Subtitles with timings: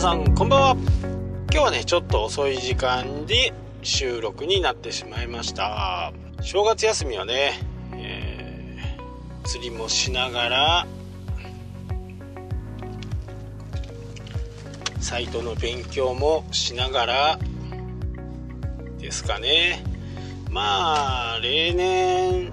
[0.00, 0.76] さんこんばんは。
[1.52, 3.52] 今日はねちょっと遅い時間に
[3.82, 6.14] 収録になってしまいました。
[6.40, 7.60] 正月休みはね、
[7.92, 10.86] えー、釣りもしながら
[15.00, 17.38] サイトの勉強もしながら
[18.98, 19.84] ですかね。
[20.50, 22.50] まあ例年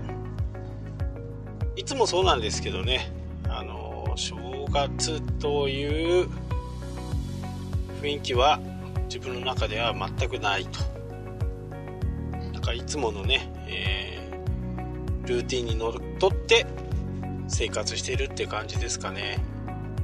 [1.78, 3.10] いつもそうなんですけどね。
[3.48, 4.36] あの正
[4.70, 6.30] 月という
[8.02, 8.60] 雰囲気は
[9.06, 10.80] 自分の中では全くないと。
[12.54, 16.66] だからいつものね、えー、ルーティンにのっとって
[17.48, 19.40] 生活しているって感じですかね。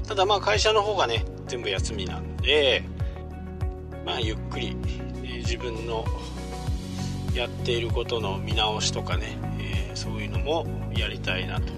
[0.07, 2.83] ただまあ会社の方がね全部休みなんで
[4.05, 4.75] まあゆっくり、
[5.23, 6.05] えー、自分の
[7.33, 11.73] やっていることの見直しとかね、えー、そういうのもやりたいなと。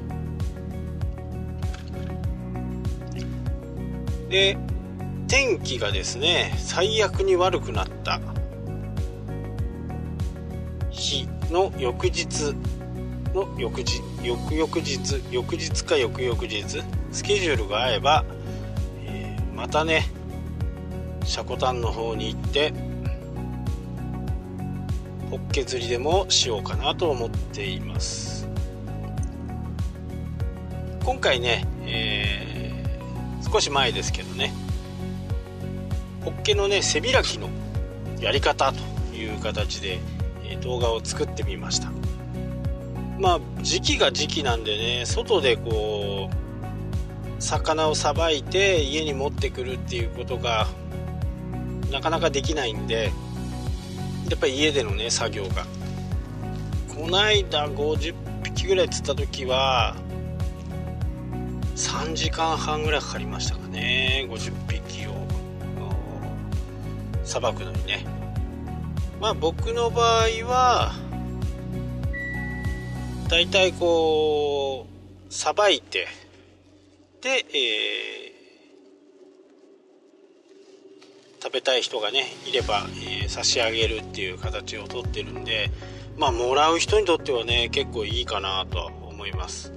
[4.30, 4.58] で
[5.36, 8.22] 天気がですね最悪に悪くなった。
[10.92, 12.56] 日の翌日
[13.34, 18.24] の翌日翌々日翌日か翌々日スケジュールが合えば、
[19.04, 20.06] えー、またね
[21.26, 22.74] 積丹の方に行って
[25.30, 28.48] ホッケ釣りでもしようかなと思っています。
[31.04, 34.54] 今回ね、えー、少し前ですけどね
[36.26, 37.50] ホッケのね背開きの
[38.20, 40.00] やり方という形で、
[40.44, 41.92] え動画を作ってみました。
[43.20, 50.68] まあ時期が時期なんでね外でこう魚をさばいて家に持ってくるっていうことが
[51.92, 53.12] なかなかできないんで
[54.30, 55.66] やっぱり家でのね作業が。
[56.96, 59.96] こないだ50匹ぐらい釣った時は
[61.76, 65.25] 3時間半ぐらいかかりましたかね50匹を。
[67.26, 68.06] さばくのにね。
[69.20, 70.94] まあ僕の場合は
[73.30, 74.86] だいたいこ
[75.30, 76.08] うさばいて
[77.22, 85.72] で、えー、食べたい人がねいれば、えー、差し上げるっていう形をとってるんで
[86.18, 89.74] まあもらう人にとってはね結構いいかなとは思います。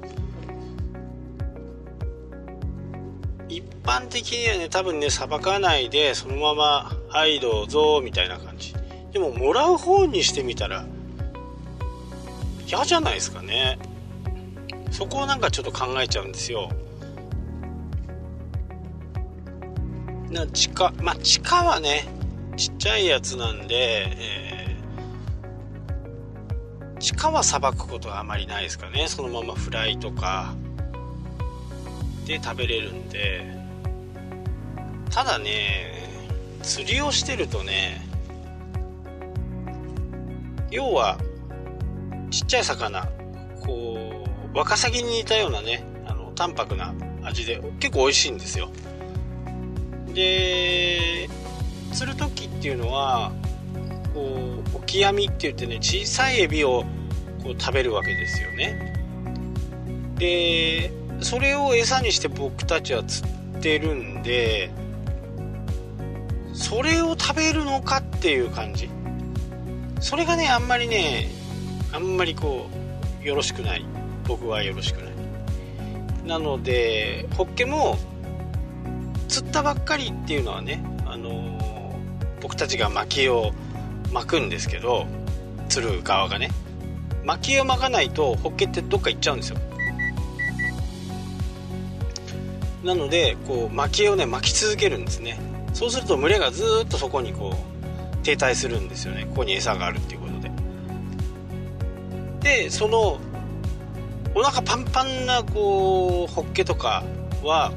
[3.48, 8.74] 一般的にはね多分ねさばかないでそのまま「はいどうぞ」みたいな感じ。
[9.12, 10.84] でももらう方にしてみたら
[12.66, 13.78] 嫌じゃないですかね。
[14.90, 16.70] そこをなんかちょっと考えちゃうんですよ。
[20.30, 22.06] な地下まあ地下はね
[22.56, 29.06] ちっちゃいやつなんで、えー、地下はさばくことはあまりないですかね。
[29.08, 30.54] そのままフライとか。
[32.28, 33.58] で食べれるんで。
[35.10, 36.08] ただね
[36.62, 38.06] 釣りをしてるとね
[40.70, 41.18] 要は
[42.30, 43.08] ちっちゃい魚
[43.64, 44.24] こ
[44.54, 46.94] うワカサギに似たようなねあの淡白な
[47.24, 48.68] 味で結構美味しいんですよ。
[50.14, 51.28] で
[51.92, 53.32] 釣る時っていうのは
[54.14, 56.84] こうオキアミって言ってね小さいエビを
[57.42, 58.94] こう食べるわけですよね。
[60.16, 64.70] でそれを餌にして僕たちは釣ってるんで
[66.52, 68.90] それを食べるのかっていう感じ。
[70.00, 71.28] それがねあんまりね
[71.92, 72.68] あんまりこ
[73.22, 73.84] うよろしくない。
[74.26, 75.12] 僕はよろしくない。
[76.26, 77.96] なのでホッケも
[79.28, 81.96] 釣ったばっかりっていうのはね、あのー、
[82.42, 83.52] 僕たちが薪を
[84.12, 85.06] 巻くんですけど
[85.68, 86.50] 釣る側がね。
[87.24, 89.58] 薪を巻かないとホッケってどっか行っちゃうんですよ。
[92.82, 95.40] なのでこう薪をね巻き続けるんですね。
[95.74, 99.26] そうすると群れがずっとそこにこう停滞するんですよね。
[99.26, 100.50] ここに餌があるっていうことで。
[102.64, 103.18] でその
[104.34, 107.02] お腹パンパンなこうホッケとか
[107.42, 107.72] は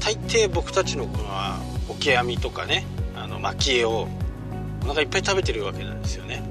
[0.00, 1.28] 大抵僕たちのこの
[1.88, 4.08] オケ網とかねあの蒔絵を
[4.82, 6.42] お腹いっぱい食べてるわけなんですよね。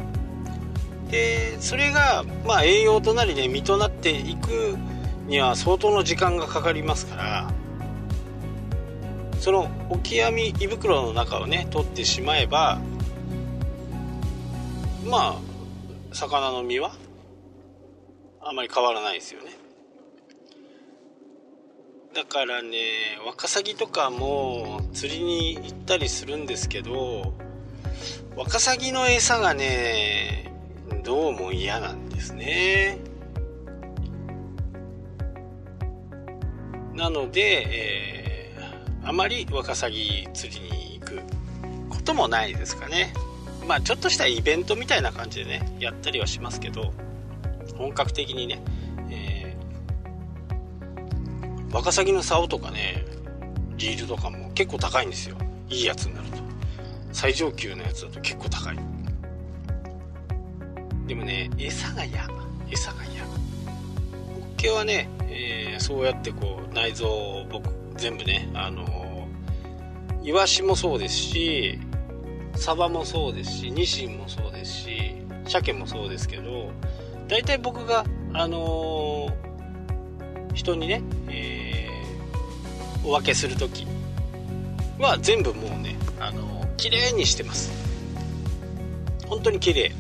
[1.10, 4.78] でそれがまあ栄養となりね実となっていく
[5.28, 7.52] には相当の時間がかかりますから
[9.46, 12.80] そのオキアミ胃袋の中をね取ってしまえば
[15.06, 15.40] ま
[16.12, 16.96] あ魚の身は
[18.42, 19.52] あまり変わらないですよね。
[22.16, 22.80] だからね
[23.24, 27.36] ワカサギとかも釣りに行ったりするんですけど
[28.36, 30.56] ワカサギの餌がね
[31.04, 32.98] どうも嫌なんですね。
[36.96, 38.15] なので、えー、
[39.06, 41.22] あまりワカサギ釣りに行く
[41.90, 43.14] こともないですかね。
[43.68, 46.94] まあちょっとしたイベントみたいな感じでねやったりはしますけど
[47.78, 48.62] 本格的にね、
[49.10, 53.06] えー、ワカサギの竿とかね
[53.78, 55.38] リールとかも結構高いんですよ。
[55.70, 56.38] いいやつになると。
[57.12, 58.78] 最上級のやつだと結構高い。
[61.08, 62.28] でもね餌が嫌
[62.72, 69.28] 餌が嫌ホッケはね、えー、そうやってこう内臓を僕全部ねあの
[70.24, 71.80] イワシもそうですし
[72.56, 75.16] サバもそうですしニシンもそうですし
[75.46, 76.72] 鮭もそうですけど
[77.28, 78.06] 大体僕が
[78.38, 79.30] あの、
[80.54, 83.88] 人にね、えー、お分けする時
[85.00, 87.72] は全部もうねあの、綺麗にしてます。
[89.28, 89.92] 本当に綺麗。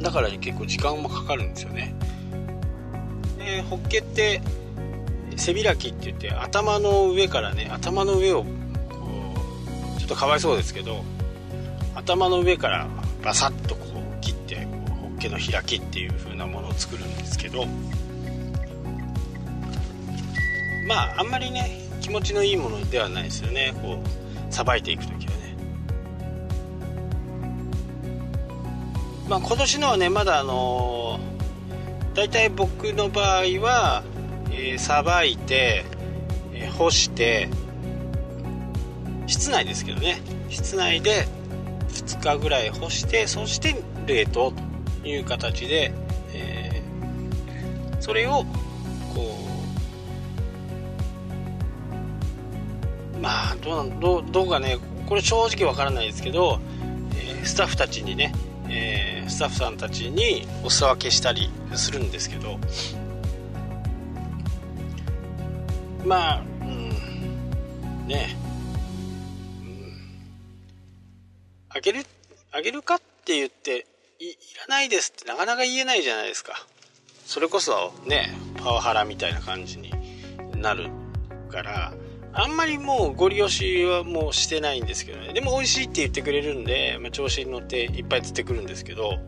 [0.00, 1.94] だから結構時間もかかるんですよね。
[3.38, 4.42] でホッケって
[5.38, 8.48] 背開きって言って頭の上からね頭の上をこ
[9.96, 11.04] うちょっとかわいそうですけど
[11.94, 12.86] 頭の上から
[13.22, 13.86] バサッとこ
[14.18, 17.66] う切ってホッケの開きっていう風なものを作るんですけど
[20.86, 23.74] まああんまりね気持ちのいいものではないですよね。
[23.82, 25.56] こうさばいていく時はね。
[29.28, 34.02] まあ今年のはねまだあのー、大体僕の場合は
[34.78, 35.84] さば、いて、
[36.54, 37.48] えー、干して
[39.26, 40.20] 室内ですけどね。
[40.48, 41.26] 室内で
[41.88, 44.52] 2日ぐらい干してそして冷凍
[45.02, 45.92] という形で、
[46.32, 48.44] えー、それを
[49.14, 49.38] こ
[53.14, 56.60] うまあどうどうどうかねこれ正直わからないですけど、
[57.14, 58.32] えー、スタッフたちにね、
[58.68, 62.58] えー、スタッフさんたちにお裾分けしたりするんですけど
[66.08, 68.34] まあ、うん、ね
[69.60, 69.92] うん、
[71.68, 72.06] あげる、
[72.50, 73.86] あげるかって言って、
[74.18, 76.54] い、いらないですってなかなか言えないじゃないですか。
[77.26, 79.92] それこそね、パワハラみたいな感じに
[80.56, 80.88] なる
[81.50, 81.92] から、
[82.32, 85.34] あんまりもうご利用しはもうしてないんですけどね。
[85.34, 89.18] でも美味しいって言ってくれるんで、まあ、調子に乗っていっぱい釣ってくるんですけど、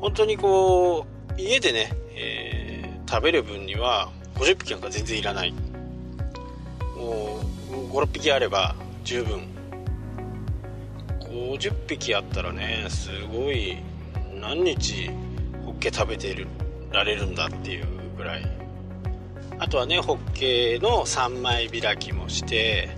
[0.00, 1.06] 本当にこ
[1.36, 5.52] う、家でね、えー、食べる分には50匹なんか全然いらない。
[7.02, 7.40] も
[7.72, 9.42] う56匹あれば十分。
[11.20, 13.78] 50匹あったらねすごい
[14.40, 15.10] 何日
[15.64, 16.46] ホッケ食べて
[16.92, 18.42] られるんだっていうぐらい。
[19.58, 22.96] あとはねホッケの3枚開きもして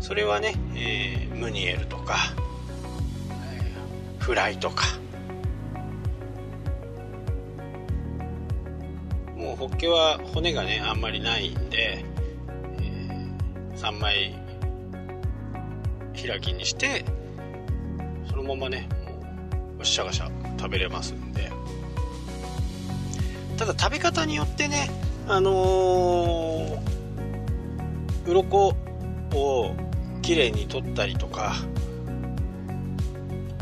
[0.00, 2.16] それはね、えー、ムニエルとか、
[4.18, 4.84] フライとか。
[9.36, 12.04] もうホッケは骨がねあんまりないんで
[13.80, 14.34] 3枚
[16.14, 17.04] 開きにして
[18.28, 18.88] そのままね
[19.76, 21.50] もうシャガシャ食べれますんで。
[23.60, 24.88] ただ食べ方によってね
[25.28, 26.78] あのー、
[28.26, 28.74] 鱗
[29.34, 29.74] を
[30.22, 31.56] きれいに取ったりとか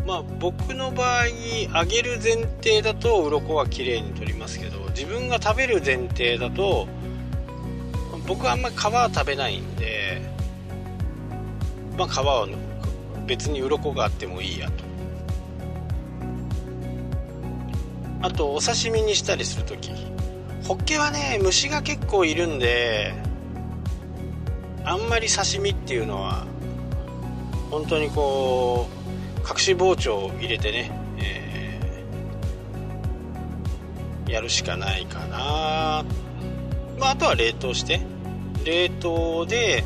[0.06, 6.86] まあ僕の場合揚げる前提だと鱗はきれいに取りますけど自分が食べる前提だと
[8.28, 10.07] 僕はあんまり皮は食べないんで
[11.98, 12.48] まあ皮は
[13.26, 14.84] 別に鱗があってもいいやと。
[18.22, 19.90] あとお刺身にしたりする時
[20.64, 23.14] ホッケはね虫が結構いるんで
[24.84, 26.44] あんまり刺身っていうのは
[27.70, 28.88] 本当にこ
[29.44, 36.04] う隠し包丁を入れてね、えー、やるしかないかな。
[36.98, 38.00] まああとは冷凍して。
[38.64, 39.84] 冷凍で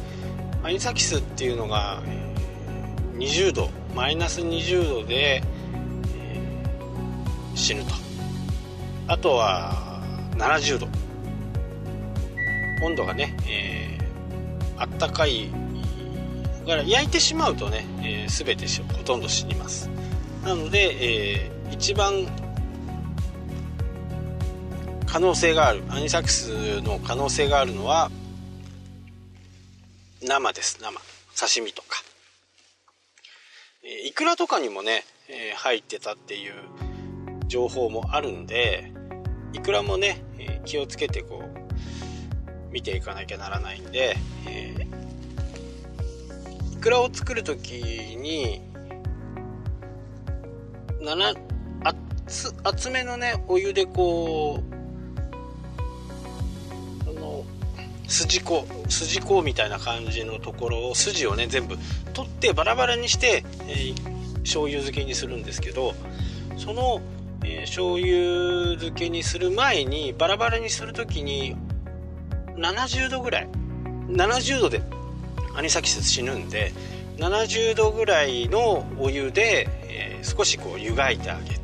[0.62, 2.02] アニサキスっていうのが
[3.14, 5.42] 20度マイナス20度で、
[6.16, 7.90] えー、死ぬと。
[9.09, 10.00] あとは
[10.37, 10.88] 70度。
[12.85, 15.50] 温度がね、えー、あったかい
[16.66, 19.90] だから焼いてしまうとね、えー、全てほとんど死にます。
[20.45, 22.26] なので、えー、一番
[25.07, 28.11] 可能性があるアニサキスの可能性があるのは
[30.24, 31.00] 生です生。
[31.36, 32.00] 刺身とか、
[33.82, 36.52] えー、イクラとかにもね、えー、入ってたっていう
[37.48, 38.92] 情報もあるんで
[39.52, 48.62] イクラもね、えー、気をつけてこう見ていかなきゃならないんで、えー、イクラを作る時に
[51.00, 51.36] 7
[51.84, 54.71] 厚厚めのねお湯でこう
[58.12, 61.76] 筋子筋子みたいな感じのところを筋をね全部
[62.12, 65.95] 取ってバラバラにして、えー、醤油漬けにするんですけど
[66.59, 67.00] その、
[67.42, 71.57] えー、醤油漬けにする前にバラバラにする時に
[72.57, 73.49] 70度ぐらい
[74.09, 74.83] 70度で
[75.57, 76.73] アニサキス死ぬんで
[77.16, 81.62] 70度ぐらいのお湯で、えー、少しこう湯がいてあげて。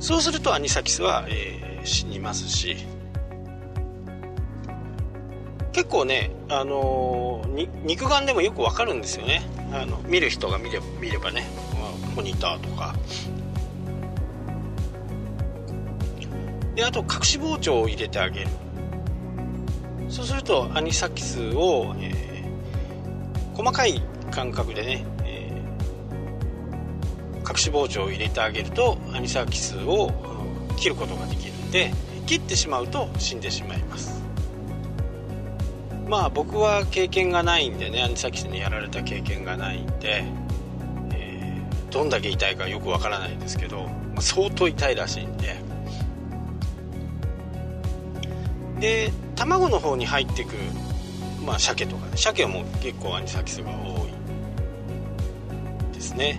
[0.00, 2.76] そうするとアニサキスは、えー、死にますし
[5.76, 9.42] 結構ね、あのー、肉眼でもよくわかるんですよね。
[9.74, 11.46] あの見る人が見れば見ればね
[12.14, 12.94] モニターとか。
[16.74, 18.46] であと隠し包丁を入れてあげる。
[20.08, 30.10] そうするとアニサキスを、えー、細かい感覚でね、えー、隠し包丁を入れてあげるとアニサキスを
[30.78, 31.92] 切ることができるんで
[32.24, 34.24] 切ってしまうと死んでしまいます。
[36.08, 40.24] まあ僕は経験がないんでねアニサキスにやられた経験がないんで、
[41.12, 45.56] えー、どんだけ痛いかよくわからないんですけどま相当痛いらしいんで。
[48.78, 50.54] で卵の方に入ってく
[51.44, 56.38] まあ鮭とかね鮭はもう結構アニサキスが多いですね。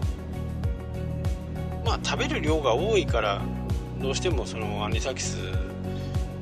[1.84, 3.42] まあ食べる量が多いから
[4.00, 5.38] どうしてもそのアニサキス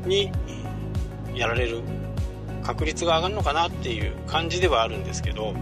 [0.05, 0.32] に
[1.34, 1.82] やられる
[2.65, 5.53] 確率が上がるのかなっていう感じではあるんですけど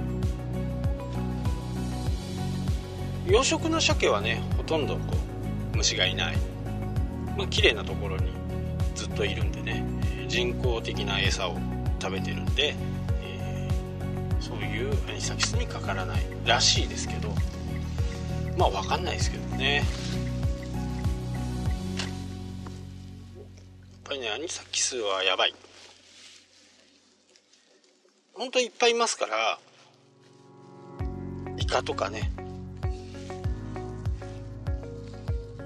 [3.27, 5.01] 養殖の鮭はねほとんどこ
[5.73, 6.37] う虫がいない。
[7.37, 8.31] まあ綺麗なところに
[8.95, 9.83] ずっといるんでね
[10.27, 11.57] 人工的な餌を
[11.99, 12.75] 食べてるんで、
[13.23, 17.29] えー、そういうアニサキスにかからないらしいですけど
[18.57, 19.77] まあ分かんないですけどね。
[19.77, 19.85] やっ
[24.03, 25.53] ぱりねアニサキスはやばい。
[28.33, 29.59] ほんといっぱいいますから
[31.55, 32.31] イカとかね。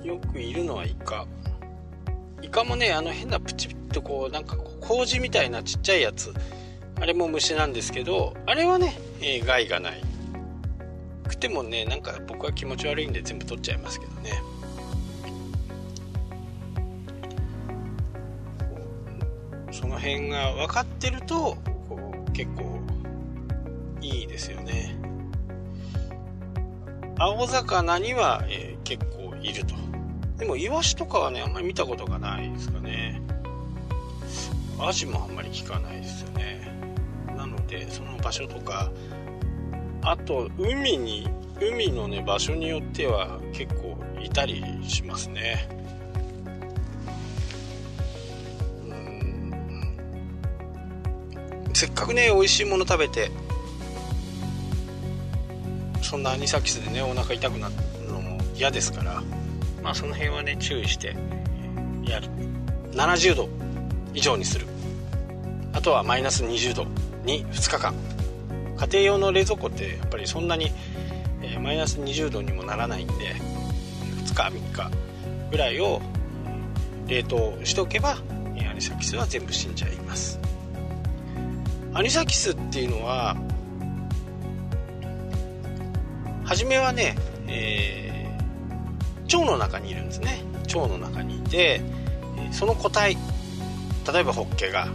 [0.03, 1.25] よくいるのはイカ。
[2.41, 6.33] イカもねあの変なプチッとこうなんか麹みたいなちっちゃいやつ。
[6.99, 10.01] あれも虫なんですけどあれはね、えー、害がない。
[11.27, 14.41] くてもねなんか僕は気持ち悪いんで全部取っちゃいますけどね。
[19.71, 21.57] その辺が分かってると
[22.37, 22.79] 結構
[23.99, 24.95] いいですよね。
[27.17, 29.73] 青魚には、えー、結構いると。
[30.37, 33.23] でもイワシとかはねあんまり見たことがないですかね。
[34.79, 36.71] アジもあんまり聞かないですよね。
[37.35, 38.91] なのでその場所とか
[40.03, 41.27] あと海に
[41.59, 45.67] 海のね場所によっては結構いたりしますね。
[51.77, 53.29] せっかくね美味しいもの食べて
[56.01, 59.21] そんなアニサキスでねお腹痛くなるのも嫌ですから。
[59.83, 61.15] まあその辺はね注意して
[62.03, 62.29] やる。
[62.93, 63.47] 70度
[64.15, 64.65] 以上にする。
[65.71, 66.85] あとはマイナス20度
[67.25, 67.93] に2日間。
[68.75, 70.71] 家庭用の冷蔵庫ってやっぱりそんなに、
[71.43, 73.13] えー、マイナス20度にもならないんで
[74.25, 74.91] 2日3日
[75.51, 76.01] ぐらいを
[77.05, 78.17] 冷凍しておけば
[78.57, 80.39] アニサキスは全部死んじゃいます
[81.97, 83.35] アニサキスっていうのは
[86.45, 87.15] 初めはね、
[87.47, 90.41] えー腸の中にいるんですね。
[90.67, 91.81] 腸の中にいて
[92.51, 93.17] その個体
[94.13, 94.87] 例えばホッケが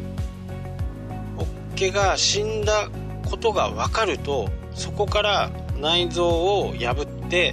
[1.36, 2.88] ホッケが死んだ
[3.28, 7.52] ことが分かるとそこから内臓を破って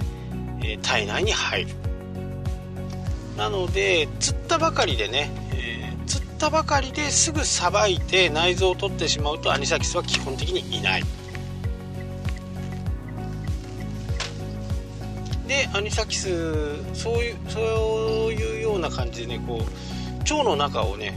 [0.62, 1.74] え体内に入る。
[3.36, 5.30] なので釣ったばかりでね、
[6.40, 11.02] たばかりですぐさばいて内臓を取ってしまうとアニサキスは基本的にいない。
[15.46, 17.62] でアニサキスそういうそう
[18.32, 21.12] いうような感じでねこう腸の中をね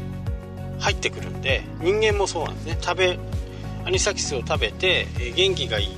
[0.79, 2.77] 入ってくるんで人間もそうなんですね。
[2.81, 3.17] 食べ
[3.85, 5.89] アニサキスを食べて、元気がいい。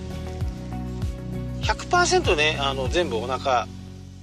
[1.62, 3.68] 100%ねあの全部お腹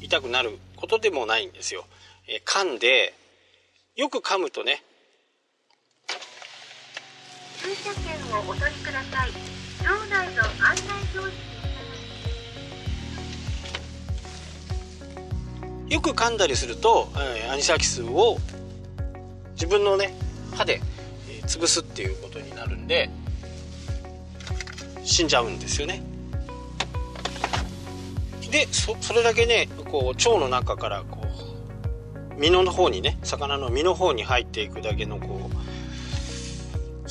[0.01, 1.87] 痛くなることでもないんですよ、
[2.47, 3.15] 噛んで
[3.97, 4.83] よく噛むとね
[7.63, 9.31] 駐車券をお取りください。
[9.85, 10.83] 場内の案内
[11.15, 11.53] 表示
[15.89, 18.39] よく噛んだりすると、えアニサキスを
[19.53, 20.13] 自分のね
[20.57, 20.81] 歯で、
[21.47, 23.11] 潰すっていうことになるんで
[25.05, 26.03] 死んじゃうんですよね。
[28.51, 31.21] でそれだけねこう腸の中からこ
[32.37, 35.72] う身の方にね魚の身の方に入っていくだけのこう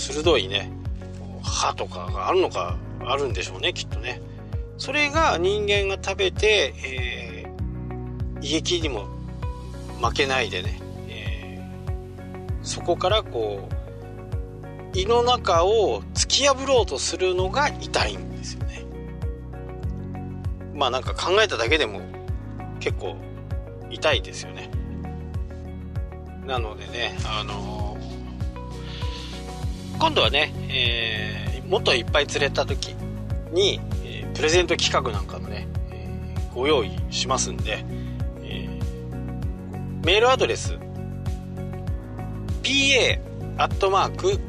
[0.01, 0.71] 鋭いね
[1.43, 4.21] 歯とかがあるのかあるんでしょうねきっとね。
[4.77, 9.05] それが人間が食べて、えー、胃液にも
[10.01, 13.69] 負けないでね、えー、そこからこ
[14.93, 18.83] う胃の中を突き破ろうとするのが痛いんですよね。
[20.73, 22.01] まあなんか考えただけでも
[22.79, 23.15] 結構
[23.91, 24.71] 痛いですよね。
[26.47, 27.90] なのでねあのー、
[30.01, 32.95] 今度はね、えー、もっといっぱい釣れた時
[33.51, 37.85] に、えー、プレゼント企画なんかのね、えー、ご用意しますんで、
[38.41, 40.79] えー、メールアドレス
[42.63, 43.19] pa
[43.57, 44.39] アットマーク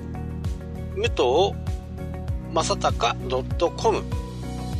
[0.96, 1.54] 武藤
[2.54, 3.14] 正隆
[3.76, 4.02] .com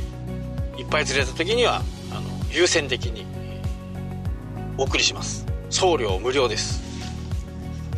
[0.82, 2.22] いっぱい釣れた時にはあの
[2.52, 3.26] 優先的に
[4.78, 5.46] お送りします。
[5.70, 6.82] 送料無料です。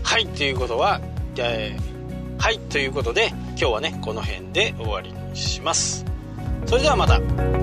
[0.03, 0.99] はいということは、
[1.37, 6.05] えー、はいということで今日はねこの辺で終わりにします。
[6.65, 7.62] それではまた。